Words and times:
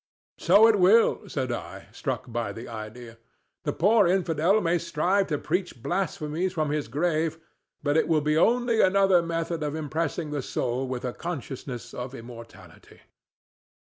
"So 0.39 0.65
it 0.67 0.79
will," 0.79 1.29
said 1.29 1.51
I, 1.51 1.85
struck 1.91 2.23
by 2.27 2.53
the 2.53 2.67
idea. 2.67 3.19
"The 3.65 3.71
poor 3.73 4.07
infidel 4.07 4.59
may 4.59 4.79
strive 4.79 5.27
to 5.27 5.37
preach 5.37 5.83
blasphemies 5.83 6.53
from 6.53 6.71
his 6.71 6.87
grave, 6.87 7.37
but 7.83 7.95
it 7.95 8.07
will 8.07 8.21
be 8.21 8.35
only 8.35 8.81
another 8.81 9.21
method 9.21 9.61
of 9.61 9.75
impressing 9.75 10.31
the 10.31 10.41
soul 10.41 10.87
with 10.87 11.05
a 11.05 11.13
consciousness 11.13 11.93
of 11.93 12.15
immortality." 12.15 13.01